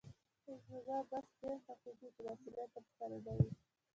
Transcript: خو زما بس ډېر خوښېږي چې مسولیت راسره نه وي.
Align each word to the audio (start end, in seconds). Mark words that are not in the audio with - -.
خو 0.43 0.51
زما 0.67 0.99
بس 1.09 1.25
ډېر 1.41 1.57
خوښېږي 1.65 2.09
چې 2.15 2.21
مسولیت 2.27 2.71
راسره 2.77 3.17
نه 3.25 3.33
وي. 3.37 3.49